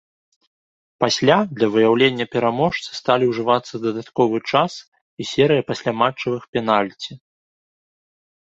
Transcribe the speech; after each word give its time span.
Пасля 1.03 1.35
для 1.59 1.67
выяўлення 1.75 2.25
пераможца 2.37 2.89
сталі 3.01 3.25
ўжывацца 3.33 3.73
дадатковы 3.85 4.37
час 4.51 4.73
і 5.21 5.31
серыя 5.35 5.61
пасляматчавых 5.71 6.43
пенальці. 6.57 7.11